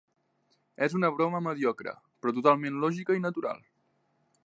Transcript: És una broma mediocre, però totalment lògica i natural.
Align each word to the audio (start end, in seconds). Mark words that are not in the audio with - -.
És 0.85 0.95
una 0.99 1.11
broma 1.19 1.43
mediocre, 1.49 1.95
però 2.25 2.35
totalment 2.39 2.83
lògica 2.87 3.19
i 3.19 3.27
natural. 3.31 3.67